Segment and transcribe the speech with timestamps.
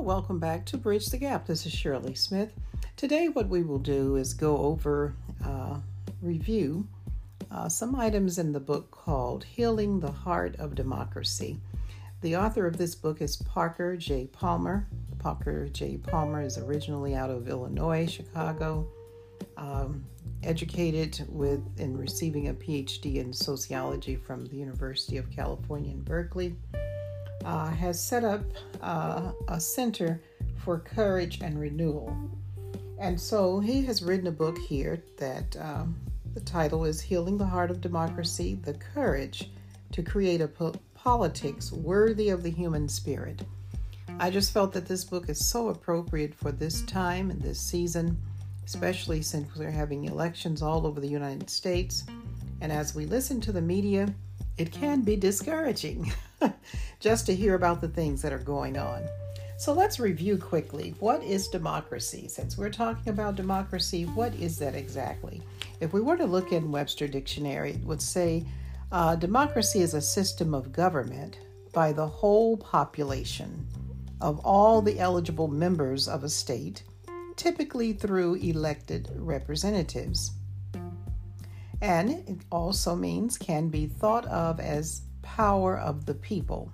[0.00, 1.46] Welcome back to Bridge the Gap.
[1.46, 2.54] This is Shirley Smith.
[2.96, 5.14] Today, what we will do is go over,
[5.44, 5.76] uh,
[6.22, 6.88] review
[7.50, 11.60] uh, some items in the book called Healing the Heart of Democracy.
[12.22, 14.26] The author of this book is Parker J.
[14.28, 14.88] Palmer.
[15.18, 15.98] Parker J.
[15.98, 18.88] Palmer is originally out of Illinois, Chicago,
[19.58, 20.02] um,
[20.42, 26.56] educated with and receiving a PhD in sociology from the University of California in Berkeley
[27.44, 28.42] uh, has set up
[28.82, 30.20] uh, a center
[30.56, 32.16] for courage and renewal.
[32.98, 35.96] And so he has written a book here that um,
[36.34, 39.50] the title is Healing the Heart of Democracy The Courage
[39.92, 43.42] to Create a po- Politics Worthy of the Human Spirit.
[44.18, 48.20] I just felt that this book is so appropriate for this time and this season,
[48.66, 52.04] especially since we're having elections all over the United States.
[52.60, 54.12] And as we listen to the media,
[54.58, 56.12] it can be discouraging
[57.00, 59.02] just to hear about the things that are going on.
[59.56, 60.94] So let's review quickly.
[61.00, 62.28] What is democracy?
[62.28, 65.42] Since we're talking about democracy, what is that exactly?
[65.80, 68.44] If we were to look in Webster Dictionary, it would say
[68.90, 71.38] uh, democracy is a system of government
[71.72, 73.66] by the whole population
[74.20, 76.82] of all the eligible members of a state,
[77.36, 80.32] typically through elected representatives
[81.80, 86.70] and it also means can be thought of as power of the people.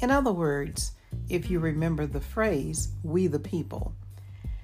[0.00, 0.92] In other words,
[1.28, 3.94] if you remember the phrase, we the people.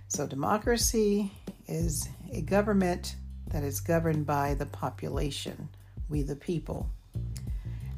[0.08, 1.32] So, democracy
[1.68, 3.16] is a government
[3.48, 5.68] that is governed by the population,
[6.08, 6.90] we the people.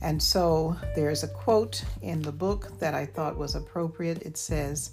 [0.03, 4.23] And so, there's a quote in the book that I thought was appropriate.
[4.23, 4.93] It says,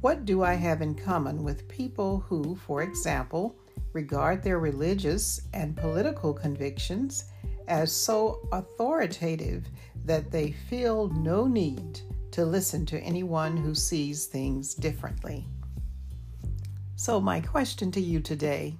[0.00, 3.56] What do I have in common with people who, for example,
[3.92, 7.24] regard their religious and political convictions
[7.70, 9.64] as so authoritative
[10.04, 12.00] that they feel no need
[12.32, 15.46] to listen to anyone who sees things differently.
[16.96, 18.76] So, my question to you today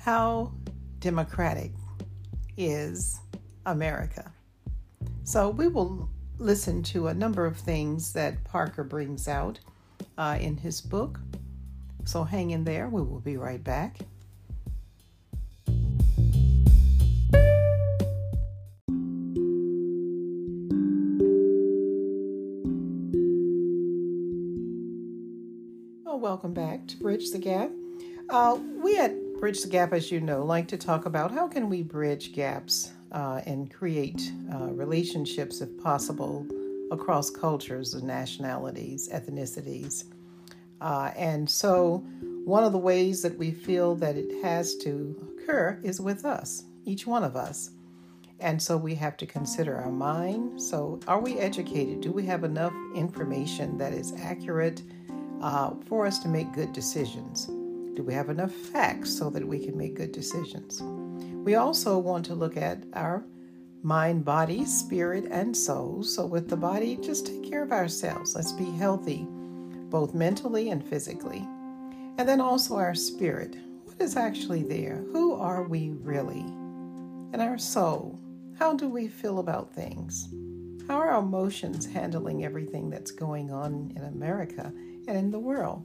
[0.00, 0.52] how
[1.00, 1.72] democratic
[2.56, 3.20] is
[3.66, 4.32] America?
[5.24, 6.08] So, we will
[6.38, 9.58] listen to a number of things that Parker brings out
[10.18, 11.20] uh, in his book.
[12.04, 12.88] So hang in there.
[12.88, 13.98] We will be right back.
[26.36, 27.70] Welcome back to Bridge the Gap.
[28.28, 31.70] Uh, we at Bridge the Gap, as you know, like to talk about how can
[31.70, 34.20] we bridge gaps uh, and create
[34.52, 36.46] uh, relationships, if possible,
[36.90, 40.04] across cultures and nationalities, ethnicities.
[40.82, 42.04] Uh, and so,
[42.44, 46.64] one of the ways that we feel that it has to occur is with us,
[46.84, 47.70] each one of us.
[48.40, 50.60] And so we have to consider our mind.
[50.60, 52.02] So, are we educated?
[52.02, 54.82] Do we have enough information that is accurate
[55.40, 57.46] uh, for us to make good decisions?
[57.46, 60.82] Do we have enough facts so that we can make good decisions?
[61.44, 63.24] We also want to look at our
[63.82, 66.02] mind, body, spirit, and soul.
[66.02, 68.34] So, with the body, just take care of ourselves.
[68.34, 69.26] Let's be healthy
[69.90, 71.46] both mentally and physically.
[72.18, 73.56] And then also our spirit.
[73.84, 75.04] What is actually there?
[75.12, 76.44] Who are we really?
[77.32, 78.18] And our soul.
[78.58, 80.28] How do we feel about things?
[80.88, 84.72] How are our emotions handling everything that's going on in America
[85.06, 85.84] and in the world?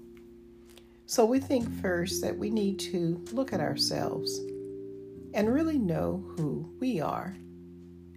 [1.06, 4.40] So we think first that we need to look at ourselves
[5.34, 7.36] and really know who we are.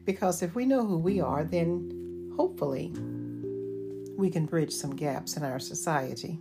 [0.05, 2.93] Because if we know who we are, then hopefully
[4.17, 6.39] we can bridge some gaps in our society.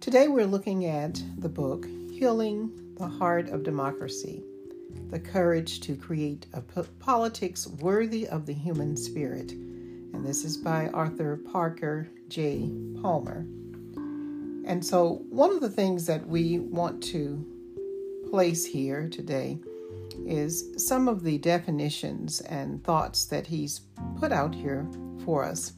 [0.00, 4.42] Today we're looking at the book Healing the Heart of Democracy
[5.10, 9.52] The Courage to Create a Politics Worthy of the Human Spirit.
[10.12, 12.70] And this is by Arthur Parker J.
[13.00, 13.46] Palmer.
[14.64, 17.44] And so, one of the things that we want to
[18.30, 19.58] place here today
[20.26, 23.82] is some of the definitions and thoughts that he's
[24.18, 24.86] put out here
[25.24, 25.72] for us.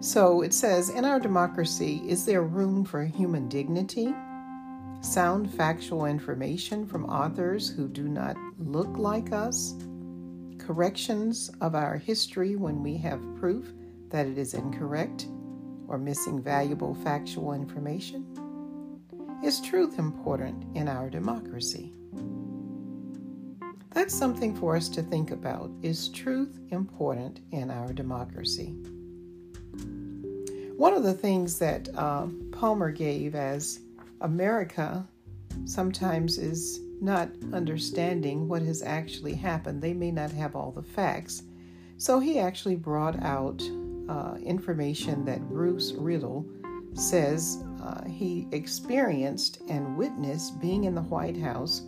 [0.00, 4.14] So it says In our democracy, is there room for human dignity?
[5.00, 9.74] Sound factual information from authors who do not look like us?
[10.72, 13.74] Corrections of our history when we have proof
[14.08, 15.26] that it is incorrect
[15.86, 18.24] or missing valuable factual information?
[19.44, 21.92] Is truth important in our democracy?
[23.90, 25.70] That's something for us to think about.
[25.82, 28.74] Is truth important in our democracy?
[30.78, 33.80] One of the things that uh, Palmer gave as
[34.22, 35.06] America
[35.64, 39.82] sometimes is not understanding what has actually happened.
[39.82, 41.42] They may not have all the facts.
[41.96, 43.62] So he actually brought out
[44.08, 46.46] uh, information that Bruce Riedel
[46.94, 51.82] says uh, he experienced and witnessed being in the White House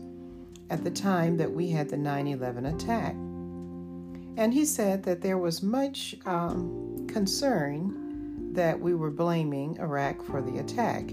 [0.71, 3.15] at the time that we had the 9 11 attack.
[4.37, 10.43] And he said that there was much um, concern that we were blaming Iraq for
[10.43, 11.05] the attack,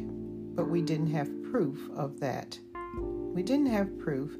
[0.56, 2.57] but we didn't have proof of that.
[2.95, 4.31] We didn't have proof.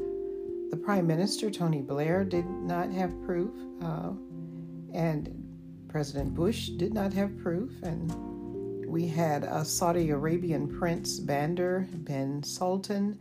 [0.70, 3.52] The Prime Minister, Tony Blair, did not have proof,
[3.84, 4.12] uh,
[4.94, 5.30] and
[5.90, 12.42] President Bush did not have proof, and we had a Saudi Arabian Prince Bandar bin
[12.44, 13.20] Sultan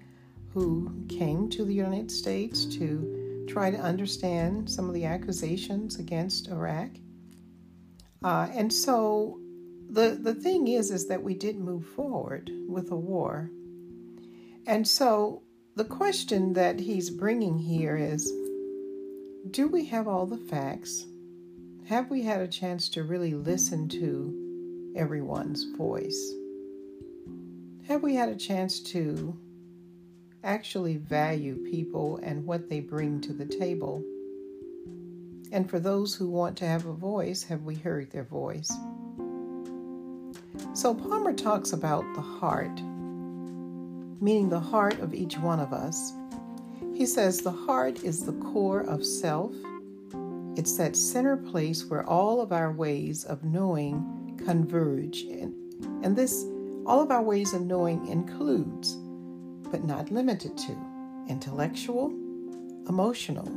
[0.55, 6.47] who came to the United States to try to understand some of the accusations against
[6.47, 6.91] Iraq.
[8.23, 9.41] Uh, and so
[9.91, 13.51] the, the thing is is that we did move forward with a war.
[14.71, 15.43] And so
[15.75, 18.33] the question that he's bringing here is
[19.51, 21.07] do we have all the facts?
[21.87, 26.35] Have we had a chance to really listen to everyone's voice?
[27.89, 29.37] Have we had a chance to
[30.45, 34.05] actually value people and what they bring to the table?
[35.51, 38.71] And for those who want to have a voice, have we heard their voice?
[40.75, 42.81] So Palmer talks about the heart,
[44.21, 46.13] meaning the heart of each one of us.
[46.95, 49.55] He says the heart is the core of self.
[50.57, 55.23] It's that center place where all of our ways of knowing converge.
[55.23, 55.55] And,
[56.05, 56.45] and this,
[56.87, 58.97] all of our ways of knowing includes,
[59.71, 60.77] but not limited to,
[61.29, 62.09] intellectual,
[62.89, 63.49] emotional,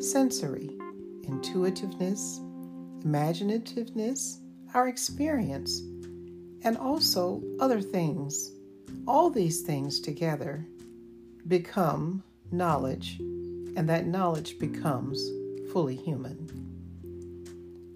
[0.00, 0.70] sensory,
[1.24, 2.40] intuitiveness,
[3.02, 4.38] imaginativeness,
[4.74, 5.82] our experience,
[6.62, 8.52] and also other things.
[9.10, 10.64] All these things together
[11.48, 12.22] become
[12.52, 15.28] knowledge, and that knowledge becomes
[15.72, 16.46] fully human.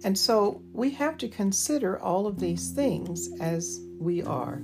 [0.03, 4.61] And so we have to consider all of these things as we are.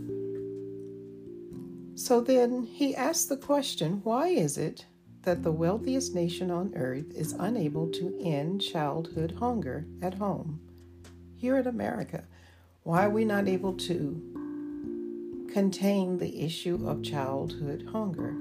[1.95, 4.87] So then he asks the question why is it
[5.23, 10.59] that the wealthiest nation on earth is unable to end childhood hunger at home?
[11.37, 12.25] Here in America,
[12.83, 14.40] why are we not able to
[15.51, 18.35] contain the issue of childhood hunger?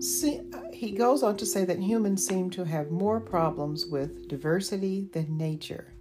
[0.00, 0.42] See,
[0.72, 5.36] he goes on to say that humans seem to have more problems with diversity than
[5.36, 5.94] nature.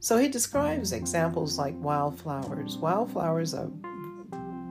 [0.00, 2.76] So he describes examples like wildflowers.
[2.78, 3.70] Wildflowers are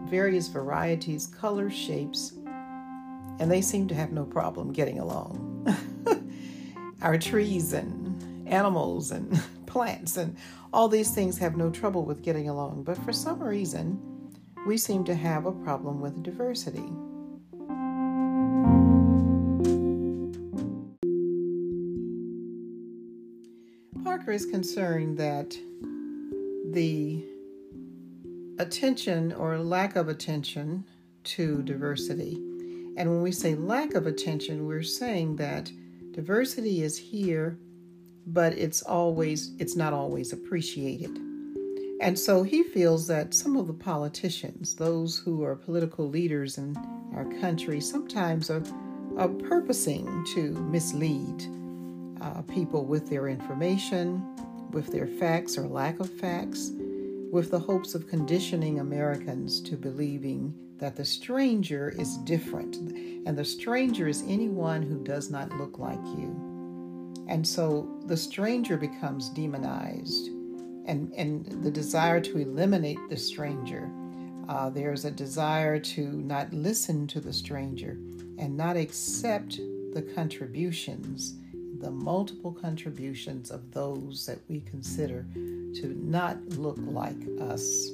[0.05, 2.33] various varieties, colors, shapes,
[3.39, 5.67] and they seem to have no problem getting along.
[7.01, 10.37] Our trees and animals and plants and
[10.73, 14.01] all these things have no trouble with getting along, but for some reason,
[14.65, 16.89] we seem to have a problem with diversity.
[24.03, 25.55] Parker is concerned that
[26.71, 27.23] the
[28.57, 30.83] attention or lack of attention
[31.23, 32.33] to diversity,
[32.97, 35.71] and when we say lack of attention, we're saying that
[36.11, 37.59] diversity is here,
[38.27, 41.17] but it's always it's not always appreciated.
[42.01, 46.75] And so he feels that some of the politicians, those who are political leaders in
[47.15, 48.63] our country, sometimes are,
[49.17, 51.45] are purposing to mislead
[52.19, 54.21] uh, people with their information,
[54.71, 56.71] with their facts or lack of facts,
[57.31, 62.75] with the hopes of conditioning Americans to believing that the stranger is different
[63.25, 66.52] and the stranger is anyone who does not look like you.
[67.27, 70.27] And so the stranger becomes demonized,
[70.85, 73.89] and, and the desire to eliminate the stranger.
[74.49, 77.97] Uh, there's a desire to not listen to the stranger
[78.37, 79.57] and not accept
[79.93, 81.35] the contributions
[81.83, 87.89] the multiple contributions of those that we consider to not look like us.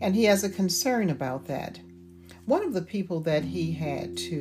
[0.00, 1.78] And he has a concern about that.
[2.46, 4.34] One of the people that he had to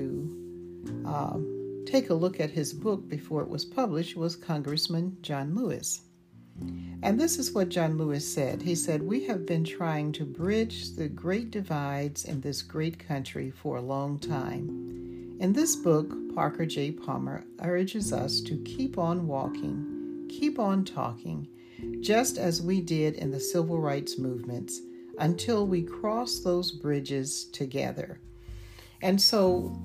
[1.06, 1.53] um,
[1.86, 6.02] take a look at his book before it was published was Congressman John Lewis.
[7.02, 8.62] And this is what John Lewis said.
[8.62, 13.52] He said, We have been trying to bridge the great divides in this great country
[13.52, 15.38] for a long time.
[15.40, 16.92] In this book, Parker J.
[16.92, 21.48] Palmer urges us to keep on walking, keep on talking,
[22.00, 24.80] just as we did in the civil rights movements
[25.20, 28.20] until we cross those bridges together.
[29.02, 29.78] And so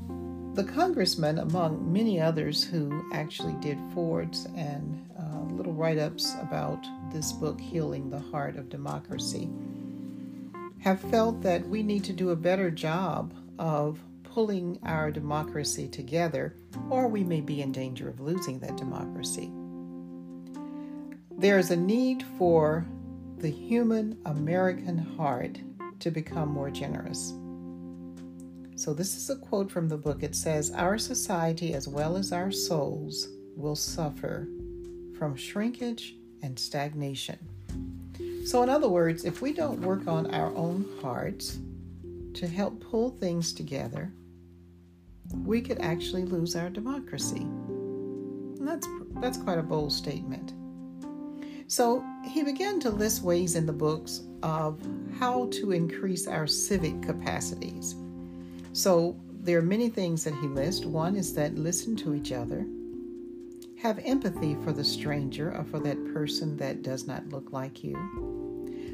[0.54, 6.84] the congressman, among many others who actually did forwards and uh, little write ups about
[7.12, 9.48] this book, Healing the Heart of Democracy,
[10.80, 16.54] have felt that we need to do a better job of pulling our democracy together,
[16.90, 19.50] or we may be in danger of losing that democracy.
[21.36, 22.86] There is a need for
[23.38, 25.58] the human American heart
[26.00, 27.32] to become more generous.
[28.78, 30.22] So, this is a quote from the book.
[30.22, 34.46] It says, Our society, as well as our souls, will suffer
[35.18, 37.40] from shrinkage and stagnation.
[38.46, 41.58] So, in other words, if we don't work on our own hearts
[42.34, 44.12] to help pull things together,
[45.44, 47.40] we could actually lose our democracy.
[47.40, 48.86] And that's,
[49.20, 50.52] that's quite a bold statement.
[51.66, 54.80] So he began to list ways in the books of
[55.18, 57.96] how to increase our civic capacities.
[58.78, 60.86] So there are many things that he lists.
[60.86, 62.64] One is that listen to each other,
[63.76, 67.96] have empathy for the stranger or for that person that does not look like you,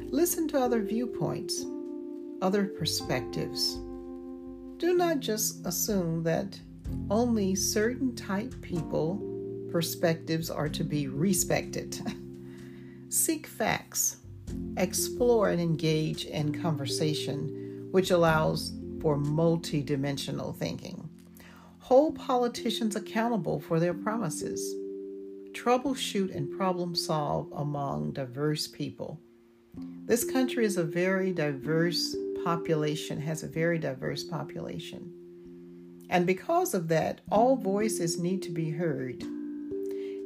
[0.09, 1.67] listen to other viewpoints,
[2.41, 3.75] other perspectives.
[4.77, 6.59] Do not just assume that
[7.11, 9.21] only certain type people
[9.71, 12.01] perspectives are to be respected.
[13.09, 14.17] Seek facts,
[14.77, 18.73] explore and engage in conversation, which allows
[19.05, 21.07] for multidimensional thinking.
[21.77, 24.73] Hold politicians accountable for their promises.
[25.51, 29.19] Troubleshoot and problem solve among diverse people.
[30.07, 35.13] This country is a very diverse population, has a very diverse population.
[36.09, 39.23] And because of that, all voices need to be heard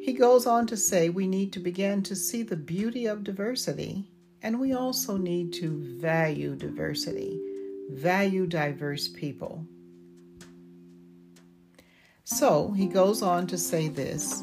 [0.02, 4.10] he goes on to say we need to begin to see the beauty of diversity,
[4.42, 7.40] and we also need to value diversity,
[7.90, 9.66] value diverse people.
[12.24, 14.42] So he goes on to say this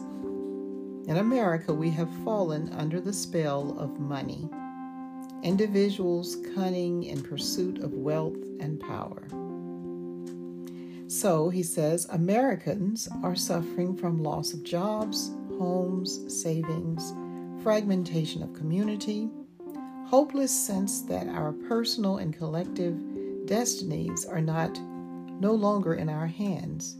[1.08, 4.48] In America, we have fallen under the spell of money,
[5.44, 9.28] individuals cunning in pursuit of wealth and power.
[11.08, 17.14] So he says Americans are suffering from loss of jobs, homes, savings,
[17.62, 19.30] fragmentation of community,
[20.06, 23.00] hopeless sense that our personal and collective
[23.46, 24.78] destinies are not
[25.40, 26.96] no longer in our hands.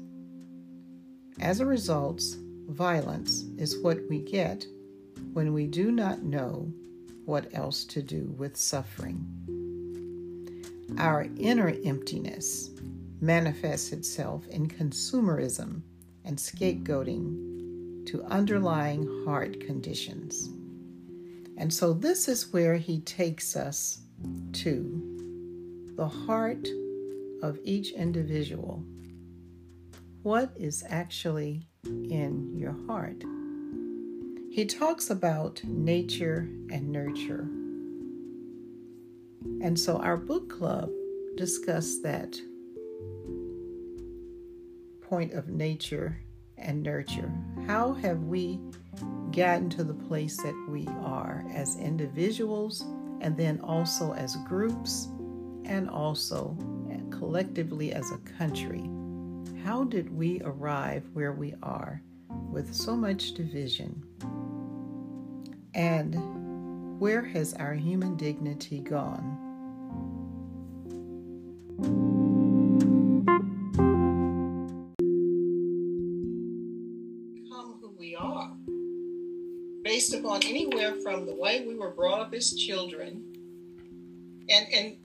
[1.41, 2.23] As a result,
[2.69, 4.65] violence is what we get
[5.33, 6.73] when we do not know
[7.25, 9.27] what else to do with suffering.
[10.99, 12.71] Our inner emptiness
[13.21, 15.83] manifests itself in consumerism
[16.25, 20.49] and scapegoating to underlying heart conditions.
[21.57, 24.01] And so this is where he takes us
[24.53, 25.16] to
[25.97, 26.69] the heart
[27.43, 28.85] of each individual.
[30.23, 33.23] What is actually in your heart?
[34.51, 37.49] He talks about nature and nurture.
[39.63, 40.91] And so our book club
[41.37, 42.39] discussed that
[45.01, 46.19] point of nature
[46.59, 47.33] and nurture?
[47.67, 48.61] How have we
[49.33, 52.85] gotten to the place that we are as individuals
[53.21, 55.09] and then also as groups
[55.67, 56.57] and also
[57.11, 58.89] collectively as a country?
[59.65, 62.03] How did we arrive where we are
[62.51, 64.03] with so much division?
[65.75, 69.43] And where has our human dignity gone?
[77.35, 78.57] Become who we are
[79.83, 83.23] based upon anywhere from the way we were brought up as children
[84.49, 84.97] and and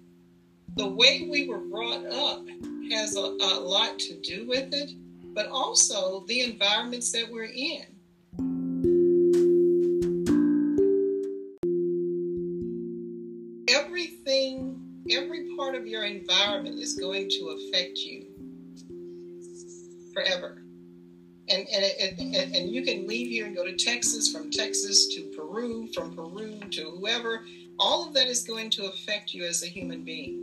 [0.75, 2.46] the way we were brought up
[2.92, 4.92] has a, a lot to do with it
[5.34, 7.86] but also the environments that we're in
[13.70, 18.25] everything every part of your environment is going to affect you
[20.13, 20.62] forever
[21.51, 21.86] and and,
[22.20, 26.16] and and you can leave here and go to Texas, from Texas to Peru, from
[26.16, 27.46] Peru to whoever.
[27.80, 30.40] All of that is going to affect you as a human being.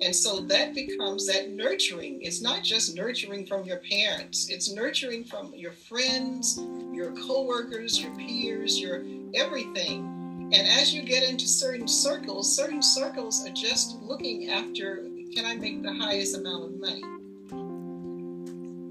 [0.00, 2.22] And so that becomes that nurturing.
[2.22, 6.60] It's not just nurturing from your parents, it's nurturing from your friends,
[6.92, 9.02] your coworkers, your peers, your
[9.34, 10.50] everything.
[10.52, 15.56] And as you get into certain circles, certain circles are just looking after can I
[15.56, 17.02] make the highest amount of money?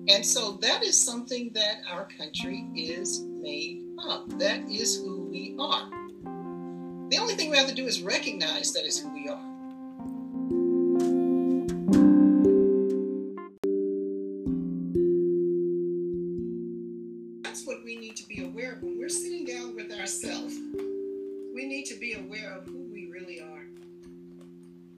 [0.09, 4.37] And so that is something that our country is made of.
[4.39, 5.89] That is who we are.
[7.09, 9.56] The only thing we have to do is recognize that is who we are.
[17.87, 18.83] We need to be aware of.
[18.83, 20.57] When we're sitting down with ourselves,
[21.55, 23.63] we need to be aware of who we really are.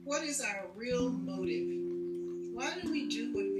[0.02, 1.68] What is our real motive?
[2.52, 3.59] Why do we do what we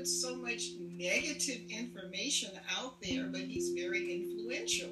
[0.00, 4.88] put so much negative information out there, but he's very influential.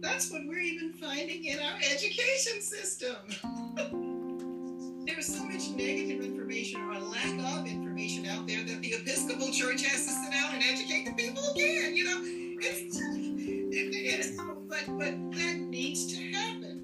[0.00, 3.14] That's what we're even finding in our education system.
[5.06, 9.86] There's so much negative information or lack of information out there that the Episcopal Church
[9.86, 11.94] has to sit down and educate the people again.
[11.94, 14.36] You know, it's, it, it,
[14.68, 16.82] but but that needs to happen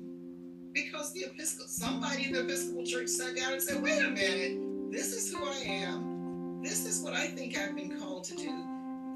[0.72, 4.69] because the Episcopal somebody in the Episcopal Church sat down and said, "Wait a minute,
[4.90, 6.62] this is who I am.
[6.62, 8.64] This is what I think I've been called to do.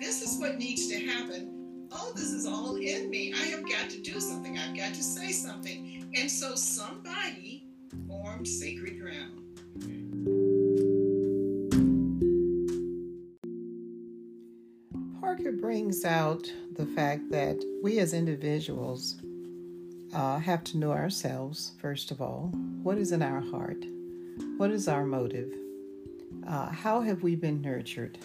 [0.01, 1.55] This is what needs to happen."
[1.95, 3.33] oh, this is all in me.
[3.33, 4.59] I have got to do something.
[4.59, 6.13] I've got to say something.
[6.17, 7.67] And so somebody
[8.09, 9.41] formed Sacred Ground.
[15.21, 19.17] Parker brings out the fact that we as individuals
[20.13, 22.53] uh, have to know ourselves, first of all.
[22.83, 23.85] What is in our heart?
[24.59, 25.53] What is our motive?
[26.47, 28.19] Uh, how have we been nurtured?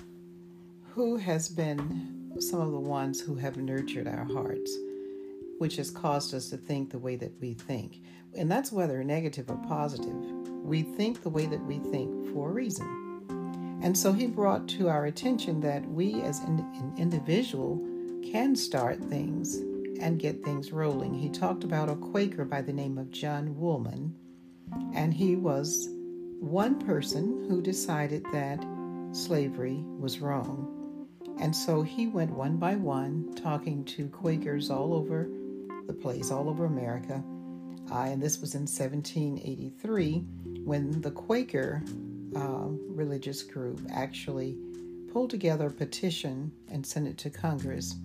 [0.94, 4.78] Who has been some of the ones who have nurtured our hearts,
[5.58, 8.02] which has caused us to think the way that we think.
[8.38, 10.16] And that's whether negative or positive.
[10.64, 13.80] We think the way that we think for a reason.
[13.82, 17.78] And so he brought to our attention that we as an individual
[18.24, 19.56] can start things
[20.02, 21.14] and get things rolling.
[21.14, 24.16] He talked about a Quaker by the name of John Woolman,
[24.94, 25.90] and he was
[26.40, 28.66] one person who decided that
[29.12, 31.08] slavery was wrong.
[31.40, 35.30] And so he went one by one talking to Quakers all over
[35.88, 37.24] the place, all over America.
[37.92, 40.24] Uh, and this was in 1783
[40.64, 41.84] when the Quaker
[42.36, 44.58] uh, religious group actually
[45.12, 47.96] pulled together a petition and sent it to Congress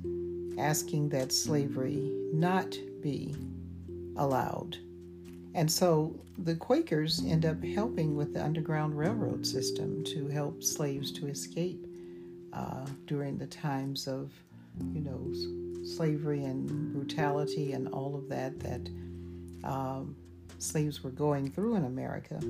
[0.58, 3.35] asking that slavery not be
[4.16, 4.78] allowed.
[5.54, 11.12] And so the Quakers end up helping with the Underground Railroad system to help slaves
[11.12, 11.86] to escape
[12.52, 14.32] uh, during the times of,
[14.92, 15.32] you know,
[15.84, 18.88] slavery and brutality and all of that that
[19.62, 20.16] um,
[20.58, 22.40] slaves were going through in America.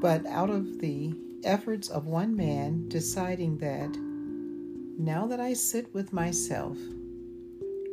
[0.00, 3.90] But out of the efforts of one man deciding that
[4.98, 6.76] now that I sit with myself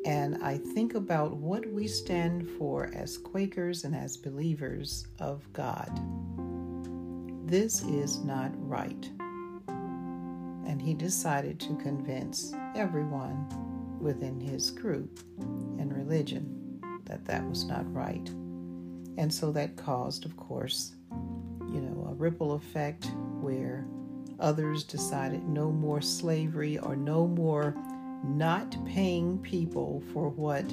[0.05, 5.91] and I think about what we stand for as Quakers and as believers of God,
[7.45, 9.09] this is not right
[10.69, 13.47] and he decided to convince everyone
[13.99, 18.29] within his group and religion that that was not right.
[19.17, 23.87] And so that caused, of course, you know, a ripple effect where
[24.39, 27.75] others decided no more slavery or no more
[28.23, 30.65] not paying people for what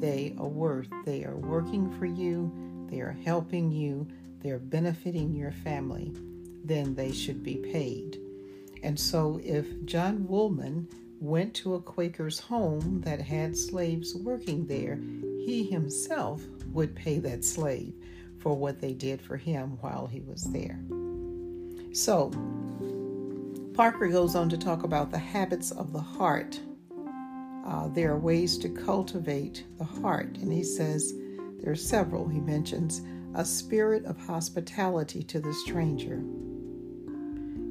[0.00, 0.88] they are worth.
[1.04, 2.52] They are working for you,
[2.90, 4.06] they are helping you,
[4.40, 6.12] they are benefiting your family,
[6.64, 8.18] then they should be paid.
[8.82, 10.88] And so, if John Woolman
[11.20, 14.96] went to a Quaker's home that had slaves working there,
[15.44, 17.94] he himself would pay that slave
[18.38, 20.80] for what they did for him while he was there.
[21.92, 22.32] So,
[23.74, 26.58] Parker goes on to talk about the habits of the heart.
[27.64, 31.14] Uh, there are ways to cultivate the heart, and he says
[31.60, 32.28] there are several.
[32.28, 33.02] He mentions
[33.34, 36.22] a spirit of hospitality to the stranger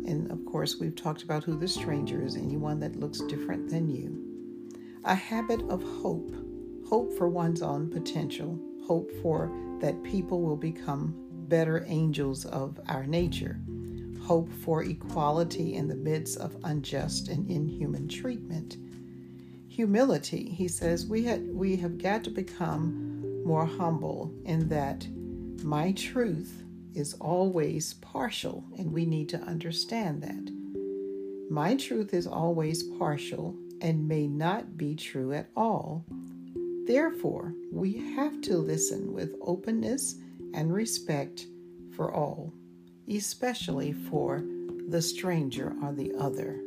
[0.05, 3.89] and of course, we've talked about who the stranger is anyone that looks different than
[3.89, 4.69] you.
[5.05, 6.33] A habit of hope,
[6.87, 11.15] hope for one's own potential, hope for that people will become
[11.47, 13.59] better angels of our nature,
[14.21, 18.77] hope for equality in the midst of unjust and inhuman treatment.
[19.71, 25.07] Humility, he says, we, had, we have got to become more humble in that
[25.63, 26.61] my truth
[26.93, 30.51] is always partial, and we need to understand that.
[31.49, 36.05] My truth is always partial and may not be true at all.
[36.85, 40.15] Therefore, we have to listen with openness
[40.53, 41.45] and respect
[41.95, 42.51] for all,
[43.09, 44.43] especially for
[44.89, 46.59] the stranger or the other.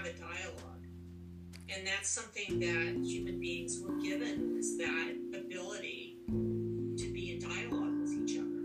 [0.00, 0.86] Have a dialogue.
[1.68, 8.00] And that's something that human beings were given is that ability to be in dialogue
[8.00, 8.64] with each other.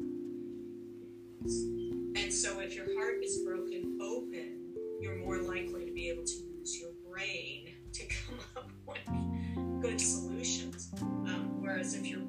[2.21, 6.36] And so if your heart is broken open, you're more likely to be able to
[6.58, 10.89] use your brain to come up with good solutions.
[11.02, 12.21] Um, whereas if your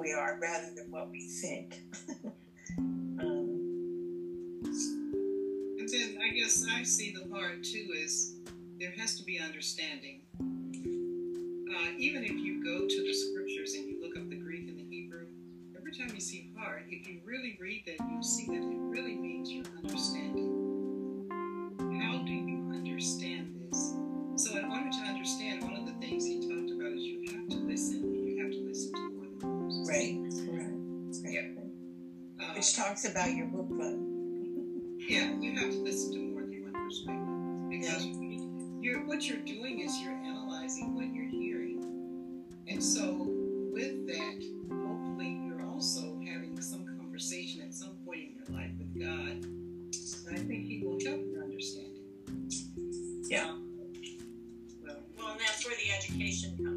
[0.00, 1.80] we are rather than what we think.
[2.78, 3.60] um,
[5.78, 8.36] and then I guess I see the part too is
[8.78, 10.20] there has to be understanding.
[10.40, 14.78] Uh, even if you go to the scriptures and you look up the Greek and
[14.78, 15.26] the Hebrew,
[15.76, 19.16] every time you see heart, if you really read that, you see that it really
[19.16, 20.54] means your understanding.
[22.00, 23.94] How do you understand this?
[24.36, 25.17] So, in order to understand,
[32.78, 33.98] talks about your book club.
[34.98, 38.06] Yeah, you have to listen to more than one perspective because
[38.80, 43.26] you're what you're doing is you're analyzing what you're hearing, and so
[43.72, 48.94] with that, hopefully you're also having some conversation at some point in your life with
[49.00, 49.44] God.
[50.28, 52.04] And I think He will help your understanding.
[53.28, 53.48] Yeah.
[53.48, 53.76] Um,
[54.84, 56.67] well, Well, and that's where the education comes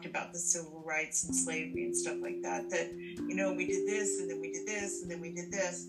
[0.00, 2.70] talked about the civil rights and slavery and stuff like that.
[2.70, 5.52] That, you know, we did this and then we did this and then we did
[5.52, 5.88] this.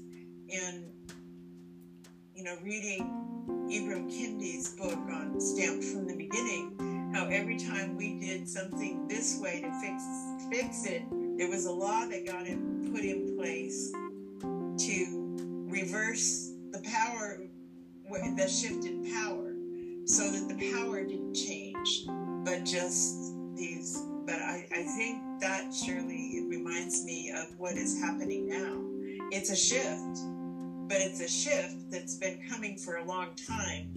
[0.54, 0.86] And,
[2.36, 3.00] you know, reading
[3.70, 9.40] Ibram Kendi's book on Stamped from the Beginning, how every time we did something this
[9.40, 10.04] way to fix
[10.50, 11.04] fix it,
[11.38, 17.38] there was a law that got in, put in place to reverse the power,
[18.36, 19.54] the shift in power,
[20.06, 22.06] so that the power didn't change,
[22.44, 23.21] but just
[24.82, 28.82] I, think that Shirley it reminds me of what is happening now.
[29.32, 30.18] It's a shift,
[30.88, 33.92] but it's a shift that's been coming for a long time.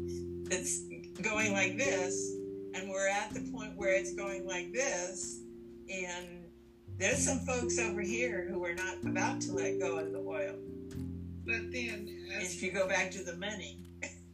[0.45, 0.83] That's
[1.23, 2.33] going like this,
[2.75, 5.41] and we're at the point where it's going like this,
[5.89, 6.45] and
[6.99, 10.55] there's some folks over here who are not about to let go of the oil.
[11.47, 13.79] But then, If you go back to the money,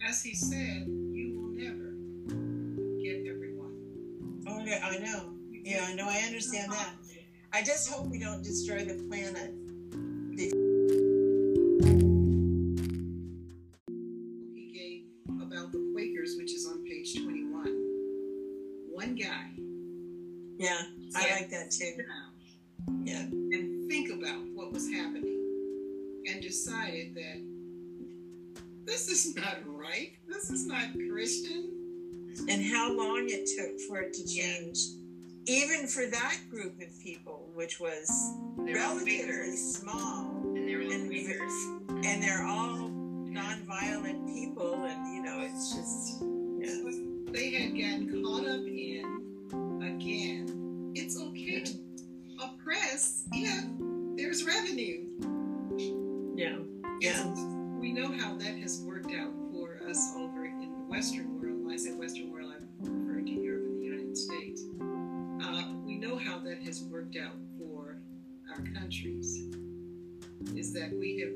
[0.04, 0.88] as he said,
[5.70, 5.76] know.
[5.76, 6.08] Yeah, I know.
[6.08, 6.90] I understand that.
[7.52, 9.52] I just hope we don't destroy the planet.
[14.54, 15.02] He gave
[15.42, 17.64] about the Quakers, which is on page 21,
[18.92, 19.50] One guy.
[20.58, 20.82] Yeah,
[21.16, 21.92] I like that too.
[23.04, 23.20] Yeah.
[23.22, 25.38] and think about what was happening
[26.28, 27.42] and decided that
[28.84, 30.12] this is not right.
[30.28, 31.76] This is not Christian.
[32.48, 34.78] And how long it took for it to change,
[35.50, 38.08] even for that group of people, which was
[38.56, 41.52] relatively small, And they're all And- figures.
[42.06, 42.88] and they're all
[43.28, 47.32] nonviolent people, and you know, it's just yeah.
[47.32, 50.92] They had gotten caught up in again.
[50.94, 51.72] It's okay to
[52.42, 53.64] oppress if
[54.16, 55.06] there's revenue.
[56.36, 56.58] Yeah.
[57.00, 57.22] Yeah.
[57.26, 61.64] And we know how that has worked out for us over in the Western world.
[61.64, 62.39] When I say Western world,
[66.64, 67.96] has worked out for
[68.50, 69.54] our countries.
[70.54, 71.32] Is that we have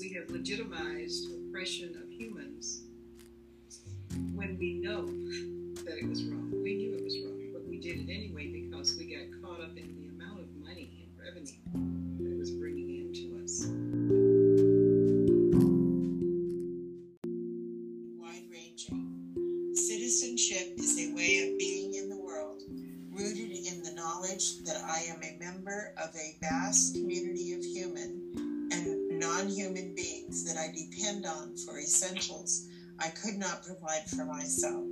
[0.00, 2.82] we have legitimized oppression of humans
[4.34, 5.06] when we know
[5.84, 6.50] that it was wrong.
[6.62, 9.76] We knew it was wrong, but we did it anyway because we got caught up
[9.76, 12.01] in the amount of money and revenue
[33.02, 34.84] I could not provide for myself.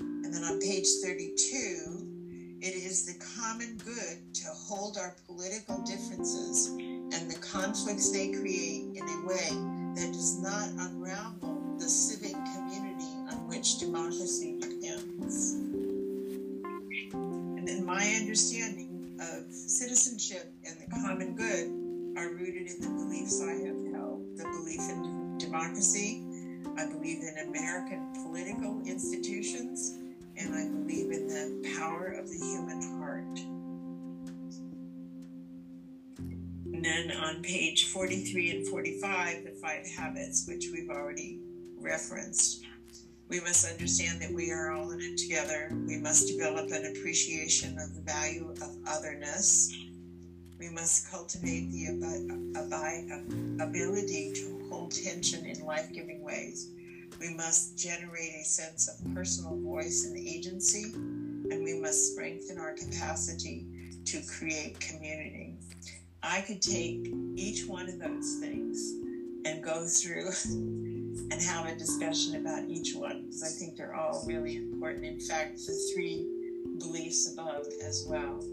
[0.00, 6.66] And then on page 32, it is the common good to hold our political differences
[6.66, 9.48] and the conflicts they create in a way
[9.96, 15.54] that does not unravel the civic community on which democracy depends.
[17.14, 23.40] And then my understanding of citizenship and the common good are rooted in the beliefs
[23.40, 26.26] I have held the belief in democracy,
[26.76, 29.94] I believe in American political institutions,
[30.36, 33.38] and I believe in the power of the human heart.
[36.72, 41.40] And then on page 43 and 45, the five habits, which we've already
[41.78, 42.64] referenced.
[43.28, 45.68] We must understand that we are all in it together.
[45.86, 49.72] We must develop an appreciation of the value of otherness.
[50.60, 51.88] We must cultivate the
[52.54, 56.68] abi- ability to hold tension in life giving ways.
[57.18, 62.74] We must generate a sense of personal voice and agency, and we must strengthen our
[62.74, 63.66] capacity
[64.04, 65.54] to create community.
[66.22, 68.78] I could take each one of those things
[69.46, 70.28] and go through
[71.30, 75.06] and have a discussion about each one because I think they're all really important.
[75.06, 76.28] In fact, the three
[76.78, 78.44] beliefs above as well.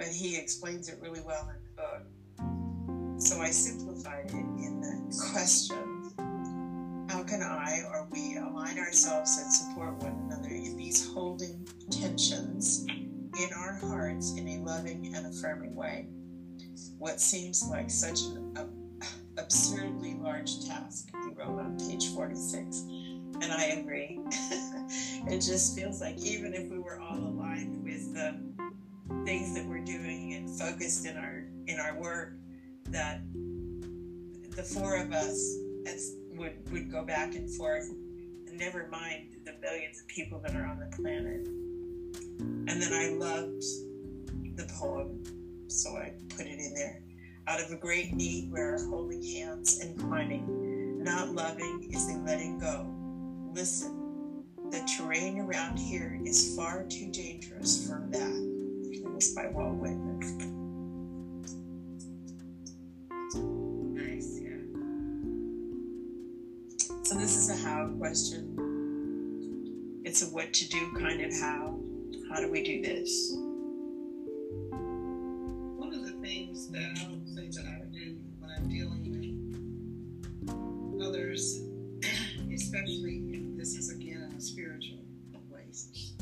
[0.00, 3.20] But he explains it really well in the book.
[3.20, 6.10] So I simplified it in the question
[7.10, 12.86] How can I or we align ourselves and support one another in these holding tensions
[12.88, 16.06] in our hearts in a loving and affirming way?
[16.96, 18.56] What seems like such an
[19.36, 22.84] absurdly large task, he wrote on page 46.
[23.42, 24.18] And I agree.
[25.28, 28.59] it just feels like even if we were all aligned with the
[29.24, 32.34] things that we're doing and focused in our in our work,
[32.86, 33.20] that
[34.56, 35.56] the four of us
[36.36, 37.88] would would go back and forth,
[38.46, 41.46] and never mind the millions of people that are on the planet.
[42.40, 43.62] And then I loved
[44.56, 45.22] the poem,
[45.68, 47.02] so I put it in there.
[47.46, 51.02] Out of a great need, we're holding hands and climbing.
[51.02, 52.86] Not loving is a letting go.
[53.52, 58.49] Listen, the terrain around here is far too dangerous for that.
[63.92, 64.56] Nice, yeah.
[67.02, 68.56] So this is a how question.
[70.06, 71.78] It's a what to do kind of how.
[72.30, 73.34] How do we do this?
[75.76, 79.02] One of the things that I would say that I do when I'm dealing
[80.46, 81.60] with others,
[82.54, 85.04] especially if this is again a spiritual
[85.50, 86.14] place,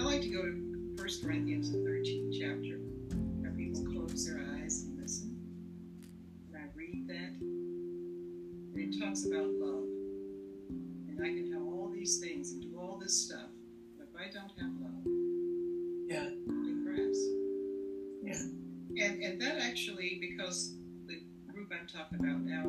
[0.00, 2.01] I like to go to 1 Corinthians 13.
[9.22, 9.84] Talks about love.
[11.08, 13.50] And I can have all these things and do all this stuff,
[13.98, 15.06] but if I don't have love,
[16.08, 16.30] Yeah.
[16.84, 17.18] grass.
[18.22, 19.04] Yeah.
[19.04, 20.74] And and that actually because
[21.06, 21.20] the
[21.52, 22.64] group I'm talking about now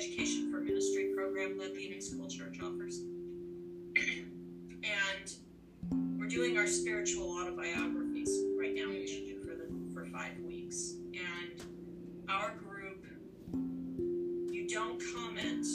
[0.00, 3.00] Education for Ministry program that the United School Church offers.
[4.00, 5.34] and
[6.18, 10.94] we're doing our spiritual autobiographies right now, which you do for, the, for five weeks.
[11.12, 11.62] And
[12.30, 13.04] our group,
[14.50, 15.66] you don't comment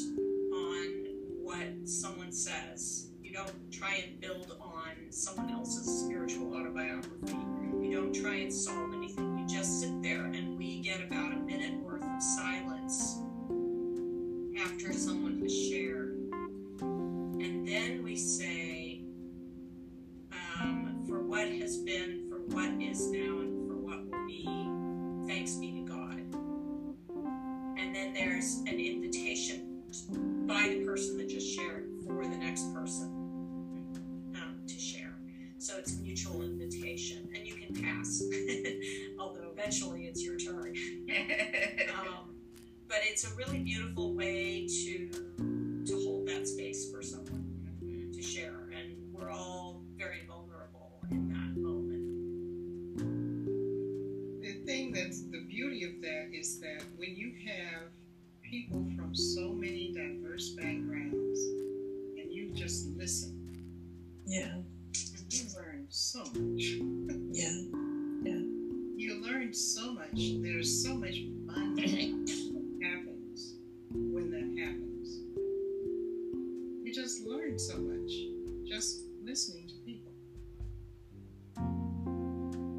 [0.56, 1.06] on
[1.44, 3.10] what someone says.
[3.22, 7.38] You don't try and build on someone else's spiritual autobiography.
[7.80, 9.38] You don't try and solve anything.
[9.38, 10.45] You just sit there and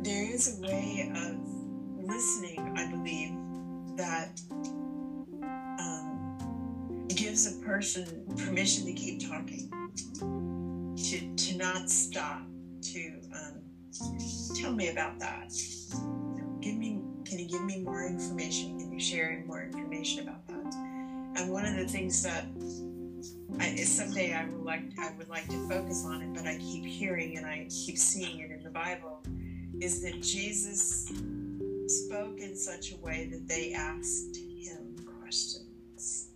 [0.07, 1.37] there is a way of
[2.07, 3.33] listening, I believe,
[3.97, 4.41] that
[5.81, 9.69] um, gives a person permission to keep talking,
[10.97, 12.43] to, to not stop,
[12.83, 13.63] to um,
[14.55, 15.53] tell me about that.
[15.93, 15.99] You
[16.39, 18.79] know, give me, can you give me more information?
[18.79, 20.73] Can you share more information about that?
[21.37, 22.47] And one of the things that
[23.59, 26.85] I, someday I would like I would like to focus on it, but I keep
[26.85, 29.21] hearing and I keep seeing it in the Bible
[29.81, 31.11] is that Jesus
[31.87, 36.29] spoke in such a way that they asked him questions.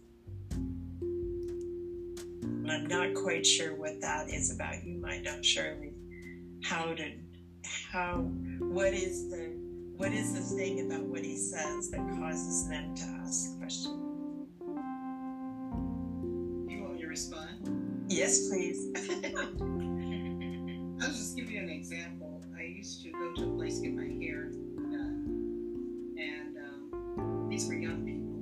[2.42, 4.84] And I'm not quite sure what that is about.
[4.84, 5.92] You might know, Shirley,
[6.62, 7.12] how to
[7.90, 8.18] how
[8.58, 9.50] what is the
[9.96, 13.86] what is the thing about what he says that causes them to ask questions?
[16.68, 18.04] You want me to respond?
[18.08, 18.88] Yes, please.
[22.80, 24.44] used to go to a place get my hair
[24.90, 28.32] done, and um, these were young people,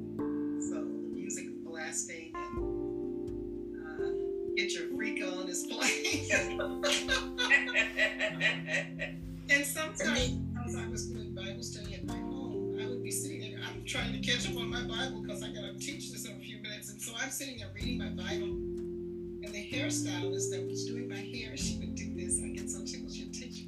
[0.61, 4.12] so the music blasting and uh,
[4.55, 6.30] get your freak on is playing.
[9.51, 13.41] and sometimes, as I was doing Bible study at my home, I would be sitting
[13.41, 13.59] there.
[13.68, 16.36] I'm trying to catch up on my Bible because I got to teach this in
[16.36, 20.64] a few minutes, and so I'm sitting there reading my Bible And the hairstylist that
[20.64, 22.41] was doing my hair, she would do this.
[22.41, 23.12] I get so tickled.
[23.12, 23.64] She'd teach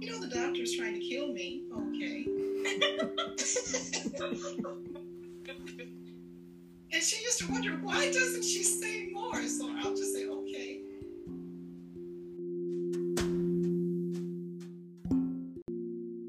[0.00, 1.64] You know, the doctor's trying to kill me.
[1.72, 2.24] Okay.
[6.92, 9.42] and she used to wonder, why doesn't she say more?
[9.42, 10.80] So I'll just say, okay.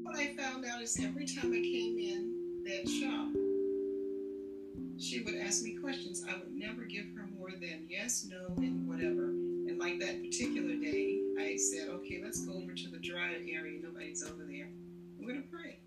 [0.02, 3.28] What I found out is every time I came in that shop,
[4.98, 6.24] she would ask me questions.
[6.28, 9.26] I would never give her more than yes, no, and whatever.
[9.28, 12.72] And like that particular day, I said, okay, let's go over
[13.28, 13.78] the area.
[13.82, 14.68] Nobody's over there.
[15.18, 15.79] We're going to pray.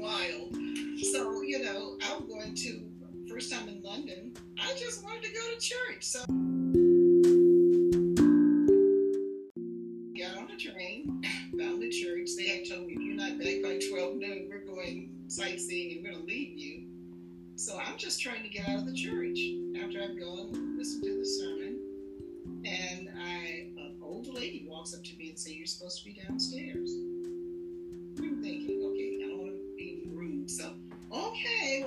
[0.00, 0.56] Wild.
[1.12, 2.90] So, you know, I'm going to,
[3.28, 6.02] first time in London, I just wanted to go to church.
[6.02, 6.20] So
[10.20, 11.22] got on the train,
[11.58, 12.30] found the church.
[12.36, 16.04] They had told me, if you're not back by 12 noon, we're going sightseeing and
[16.04, 16.86] we're going to leave you.
[17.56, 19.38] So I'm just trying to get out of the church
[19.82, 21.78] after I've gone listened to the sermon.
[22.64, 26.20] And I, an old lady walks up to me and says, You're supposed to be
[26.26, 26.90] downstairs.
[28.18, 28.79] I'm thinking,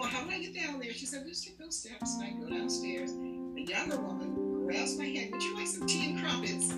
[0.04, 0.92] well, how do I get down there?
[0.92, 2.16] She said, Just take those steps.
[2.16, 3.12] And I go downstairs.
[3.12, 6.74] A younger woman grabs my hand, Would you like some tea and crumpets?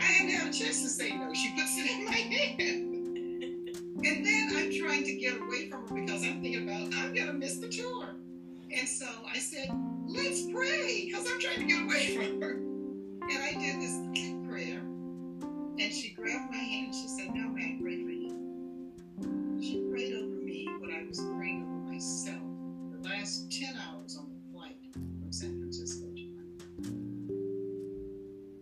[0.00, 1.32] I didn't have a chance to say no.
[1.34, 2.94] She puts it in my hand.
[4.06, 7.34] And then I'm trying to get away from her because I'm thinking about I'm gonna
[7.34, 8.14] miss the tour.
[8.70, 9.68] And so I said,
[10.06, 12.52] let's pray, because I'm trying to get away from her.
[12.52, 14.80] And I did this prayer.
[14.80, 18.07] And she grabbed my hand and she said, No, may I pray
[23.28, 27.28] 10 hours on the flight from San Francisco to London.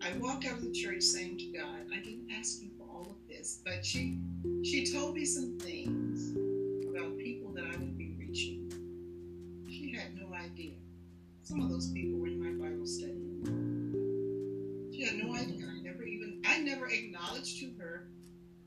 [0.03, 3.07] I walked out of the church saying to God, I didn't ask you for all
[3.11, 4.19] of this, but she
[4.65, 6.37] she told me some things
[6.91, 8.73] about people that I would be reaching.
[9.69, 10.75] She had no idea.
[11.45, 13.23] Some of those people were in my Bible study.
[14.93, 15.65] She had no idea.
[15.71, 18.09] I never even I never acknowledged to her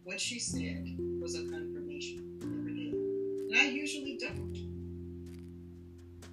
[0.06, 2.40] what she said was a confirmation.
[2.42, 2.94] I never did.
[2.94, 4.79] And I usually don't.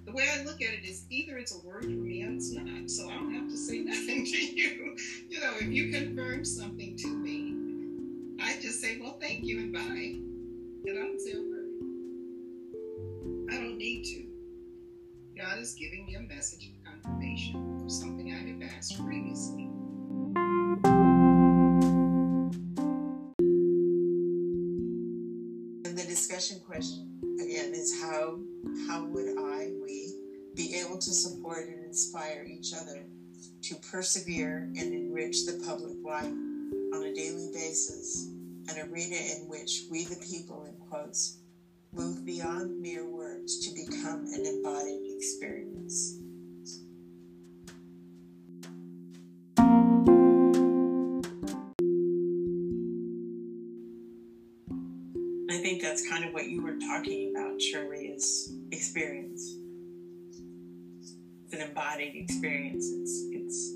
[0.07, 2.53] The way I look at it is either it's a word for me or it's
[2.53, 2.89] not.
[2.89, 4.95] So I don't have to say nothing to you.
[5.27, 7.53] You know, if you confirm something to me,
[8.41, 9.81] I just say, well, thank you and bye.
[9.81, 11.67] And I don't say a word.
[13.51, 15.43] I don't need to.
[15.43, 19.69] God is giving me a message of confirmation of something I have asked previously.
[25.83, 28.39] The discussion question again is how
[28.87, 30.13] how would I, we,
[30.55, 33.03] be able to support and inspire each other
[33.63, 36.25] to persevere and enrich the public life
[36.93, 38.27] on a daily basis,
[38.69, 41.39] an arena in which we the people in quotes
[41.93, 46.19] move beyond mere words to become an embodied experience.
[55.97, 59.41] That's kind of what you were talking about, Shirley, is experience.
[61.01, 62.85] It's an embodied experience.
[62.87, 63.71] It's it's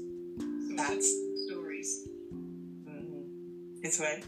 [0.69, 1.15] So That's-
[1.47, 2.07] stories,
[2.37, 3.23] mm,
[3.81, 4.23] it's what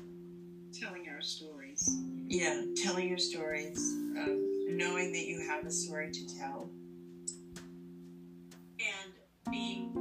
[0.71, 1.87] telling our stories.
[2.27, 3.77] yeah, telling your stories,
[4.17, 6.71] um, knowing that you have a story to tell.
[8.79, 9.13] and
[9.51, 9.93] being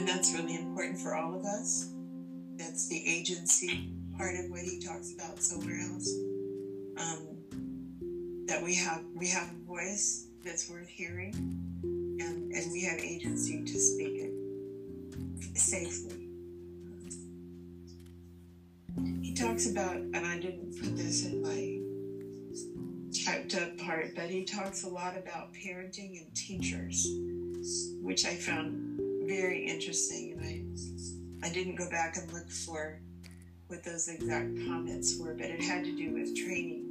[0.00, 1.92] And that's really important for all of us.
[2.56, 6.10] That's the agency part of what he talks about somewhere else.
[6.96, 7.36] Um,
[8.46, 11.34] that we have we have a voice that's worth hearing,
[12.18, 16.30] and and we have agency to speak it safely.
[19.20, 21.78] He talks about, and I didn't put this in my
[23.22, 27.06] typed up part, but he talks a lot about parenting and teachers,
[28.00, 28.89] which I found
[29.30, 33.00] very interesting, and I I didn't go back and look for
[33.68, 36.84] what those exact comments were, but it had to do with training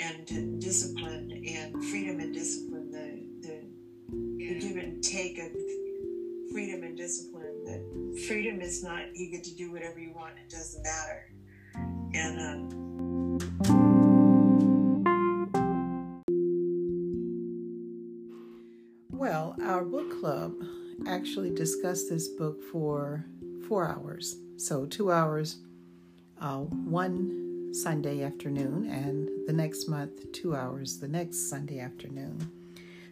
[0.00, 3.60] and discipline and freedom and discipline, the the,
[4.38, 5.52] the give and take of
[6.52, 7.64] freedom and discipline.
[7.64, 11.30] That freedom is not you get to do whatever you want; it doesn't matter.
[12.12, 12.82] And um,
[19.10, 20.54] Well, our book club
[21.06, 23.24] actually discussed this book for
[23.68, 24.36] four hours.
[24.56, 25.58] So, two hours
[26.40, 32.50] uh, one Sunday afternoon, and the next month, two hours the next Sunday afternoon.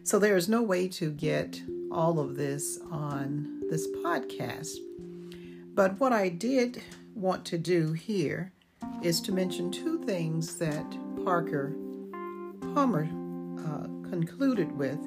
[0.03, 1.61] So, there is no way to get
[1.91, 4.77] all of this on this podcast.
[5.73, 6.81] But what I did
[7.15, 8.51] want to do here
[9.01, 10.85] is to mention two things that
[11.23, 11.73] Parker
[12.73, 13.09] Palmer
[13.59, 14.99] uh, concluded with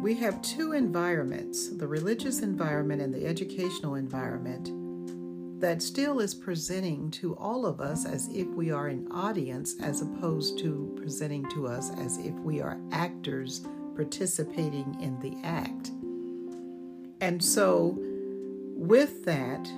[0.00, 4.70] we have two environments the religious environment and the educational environment
[5.60, 10.00] that still is presenting to all of us as if we are an audience as
[10.00, 15.90] opposed to presenting to us as if we are actors participating in the act.
[17.20, 17.98] And so,
[18.76, 19.68] with that,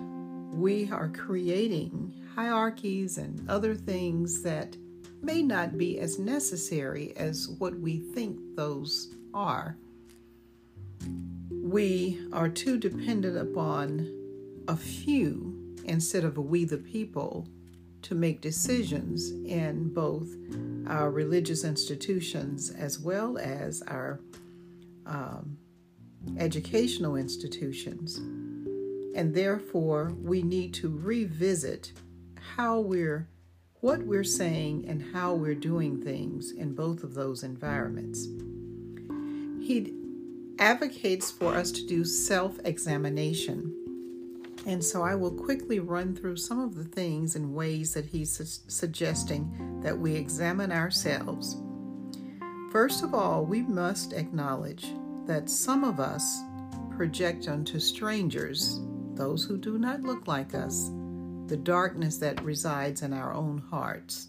[0.53, 4.77] we are creating hierarchies and other things that
[5.23, 9.79] may not be as necessary as what we think those are
[11.51, 14.11] we are too dependent upon
[14.67, 17.47] a few instead of we the people
[18.03, 20.29] to make decisions in both
[20.87, 24.21] our religious institutions as well as our
[25.07, 25.59] um,
[26.39, 28.17] educational institutions.
[29.15, 31.93] And therefore, we need to revisit
[32.57, 33.29] how we're,
[33.81, 38.27] what we're saying, and how we're doing things in both of those environments.
[39.61, 40.00] He
[40.61, 43.75] advocates for us to do self examination.
[44.67, 48.31] And so I will quickly run through some of the things and ways that he's
[48.31, 51.57] su- suggesting that we examine ourselves.
[52.71, 54.93] First of all, we must acknowledge
[55.27, 56.41] that some of us
[56.91, 58.81] project onto strangers,
[59.15, 60.91] those who do not look like us,
[61.47, 64.29] the darkness that resides in our own hearts.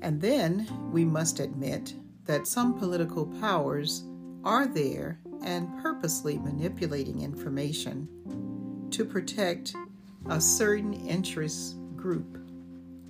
[0.00, 1.94] And then we must admit
[2.24, 4.04] that some political powers
[4.44, 8.08] are there and purposely manipulating information
[8.90, 9.74] to protect
[10.28, 12.38] a certain interest group.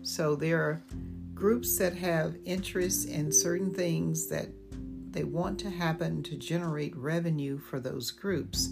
[0.03, 0.83] So there are
[1.35, 4.49] groups that have interests in certain things that
[5.11, 8.71] they want to happen to generate revenue for those groups.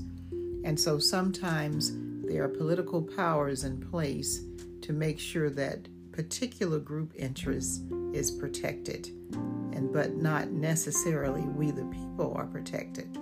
[0.64, 1.92] And so sometimes
[2.24, 4.42] there are political powers in place
[4.82, 11.84] to make sure that particular group interest is protected and but not necessarily we the
[11.86, 13.18] people are protected.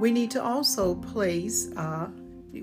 [0.00, 2.08] We need to also place uh,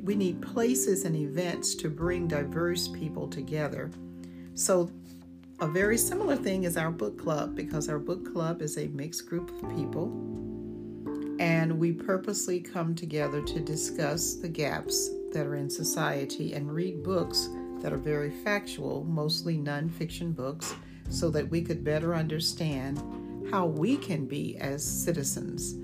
[0.04, 3.90] we need places and events to bring diverse people together.
[4.54, 4.92] So
[5.60, 9.28] a very similar thing is our book club because our book club is a mixed
[9.28, 10.12] group of people
[11.40, 17.04] and we purposely come together to discuss the gaps that are in society and read
[17.04, 17.50] books
[17.82, 20.74] that are very factual, mostly nonfiction books,
[21.10, 23.02] so that we could better understand
[23.52, 25.76] how we can be as citizens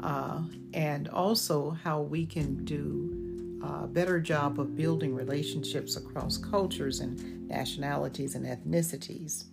[0.00, 0.40] uh,
[0.72, 3.20] and also how we can do
[3.62, 9.44] a better job of building relationships across cultures and nationalities and ethnicities.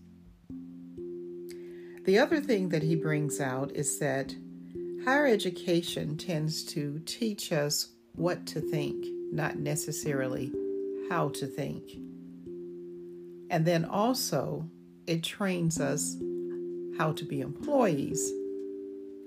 [2.05, 4.33] The other thing that he brings out is that
[5.03, 10.53] higher education tends to teach us what to think, not necessarily
[11.09, 11.83] how to think.
[13.49, 14.69] And then also,
[15.07, 16.17] it trains us
[16.97, 18.31] how to be employees,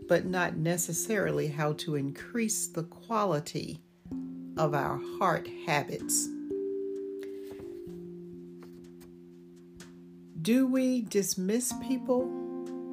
[0.07, 3.81] but not necessarily how to increase the quality
[4.59, 6.29] of our heart habits.
[10.43, 12.23] Do we dismiss people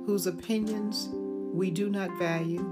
[0.06, 1.10] whose opinions
[1.54, 2.66] we do not value?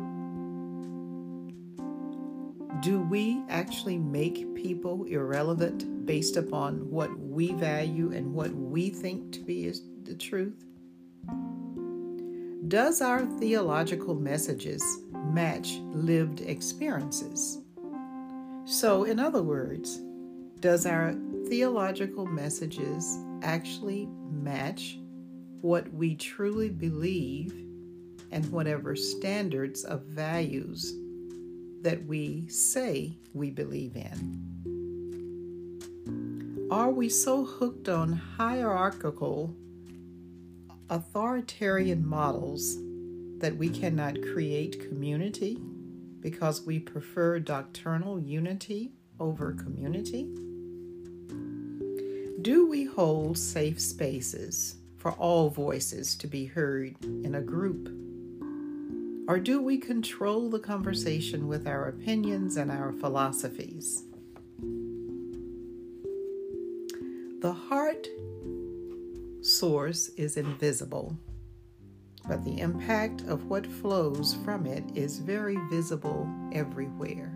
[2.82, 9.32] Do we actually make people irrelevant based upon what we value and what we think
[9.34, 9.74] to be
[10.06, 10.64] the truth?
[12.68, 14.84] Does our theological messages
[15.14, 17.60] match lived experiences?
[18.66, 20.02] So, in other words,
[20.60, 21.14] does our
[21.48, 24.98] theological messages actually match
[25.62, 27.52] what we truly believe
[28.32, 30.94] and whatever standards of values
[31.82, 34.56] that we say we believe in?
[36.72, 39.56] Are we so hooked on hierarchical,
[40.90, 42.78] authoritarian models
[43.40, 45.60] that we cannot create community
[46.20, 50.30] because we prefer doctrinal unity over community?
[52.42, 57.90] Do we hold safe spaces for all voices to be heard in a group?
[59.28, 64.05] Or do we control the conversation with our opinions and our philosophies?
[69.66, 71.18] Source is invisible,
[72.28, 77.36] but the impact of what flows from it is very visible everywhere.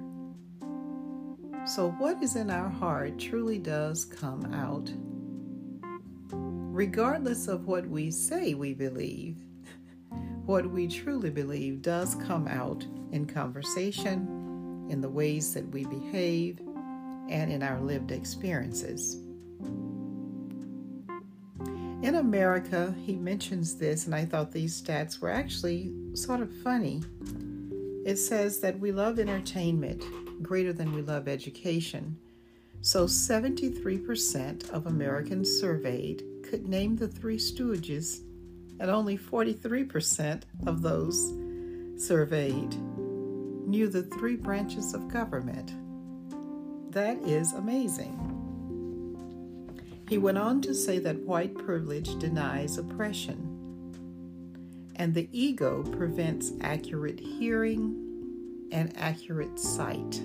[1.66, 4.94] So, what is in our heart truly does come out.
[6.32, 9.38] Regardless of what we say we believe,
[10.46, 16.60] what we truly believe does come out in conversation, in the ways that we behave,
[17.28, 19.24] and in our lived experiences.
[22.02, 27.04] In America, he mentions this, and I thought these stats were actually sort of funny.
[28.06, 30.04] It says that we love entertainment
[30.42, 32.18] greater than we love education.
[32.82, 38.22] So 73% of Americans surveyed could name the Three Stooges
[38.80, 41.34] and only 43% of those
[41.98, 42.76] surveyed
[43.68, 45.74] knew the three branches of government.
[46.94, 48.39] That is amazing.
[50.10, 53.94] He went on to say that white privilege denies oppression,
[54.96, 60.20] and the ego prevents accurate hearing and accurate sight.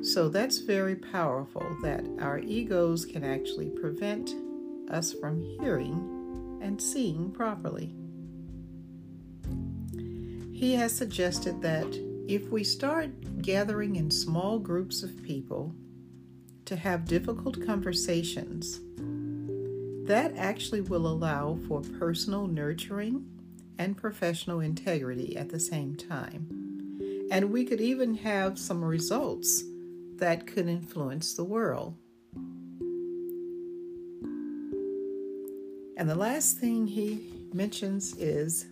[0.00, 4.32] So that's very powerful that our egos can actually prevent
[4.92, 7.96] us from hearing and seeing properly.
[10.52, 11.86] He has suggested that
[12.28, 15.74] if we start gathering in small groups of people
[16.66, 18.80] to have difficult conversations,
[20.06, 23.24] that actually will allow for personal nurturing
[23.78, 26.48] and professional integrity at the same time.
[27.30, 29.64] And we could even have some results
[30.16, 31.94] that could influence the world.
[35.98, 38.66] And the last thing he mentions is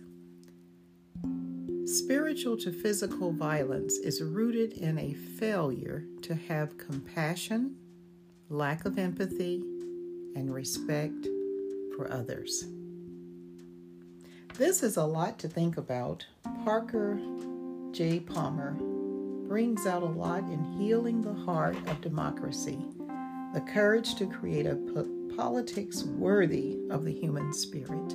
[1.85, 7.75] spiritual to physical violence is rooted in a failure to have compassion,
[8.49, 9.63] lack of empathy,
[10.35, 11.27] and respect
[11.95, 12.65] for others.
[14.57, 16.25] This is a lot to think about.
[16.63, 17.19] Parker
[17.91, 18.19] J.
[18.19, 18.73] Palmer
[19.47, 22.79] brings out a lot in healing the heart of democracy
[23.55, 28.13] the courage to create a po- politics worthy of the human spirit.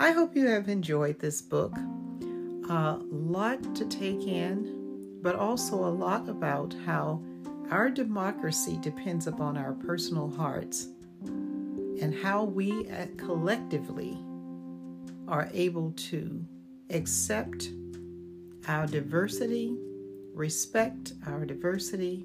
[0.00, 1.76] I hope you have enjoyed this book.
[2.70, 7.22] A lot to take in, but also a lot about how
[7.70, 10.88] our democracy depends upon our personal hearts
[11.22, 14.18] and how we uh, collectively
[15.28, 16.44] are able to
[16.90, 17.70] accept
[18.66, 19.76] our diversity,
[20.34, 22.24] respect our diversity,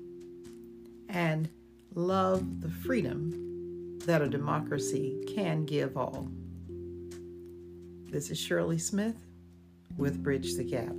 [1.10, 1.48] and
[1.94, 6.28] love the freedom that a democracy can give all.
[8.12, 9.16] This is Shirley Smith
[9.98, 10.96] with Bridge the Gap.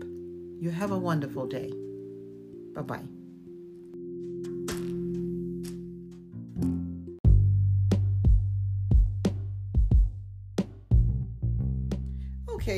[0.61, 1.73] You have a wonderful day.
[2.75, 3.16] Bye bye.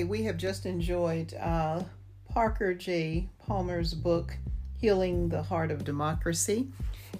[0.04, 1.82] We have just enjoyed uh,
[2.28, 3.28] Parker J.
[3.38, 4.36] Palmer's book,
[4.76, 6.68] Healing the Heart of Democracy.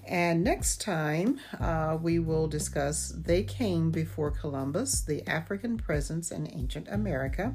[0.06, 6.50] And next time, uh, we will discuss They Came Before Columbus The African Presence in
[6.52, 7.54] Ancient America.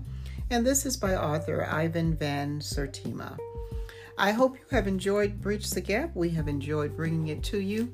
[0.50, 3.38] And this is by author Ivan Van Sertima.
[4.18, 6.16] I hope you have enjoyed Bridge the Gap.
[6.16, 7.92] We have enjoyed bringing it to you.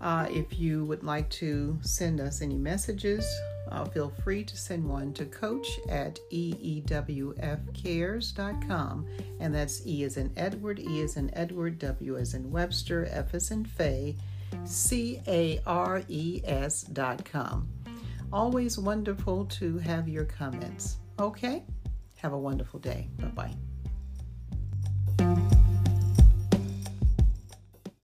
[0.00, 3.26] Uh, if you would like to send us any messages,
[3.70, 9.06] uh, feel free to send one to coach at eewfcares.com.
[9.40, 13.34] And that's E as in Edward, E as in Edward, W as in Webster, F
[13.34, 14.16] as in Faye,
[14.64, 17.68] C A R E S.com.
[18.32, 20.98] Always wonderful to have your comments.
[21.18, 21.64] Okay?
[22.16, 23.08] Have a wonderful day.
[23.18, 23.52] Bye
[25.18, 25.50] bye.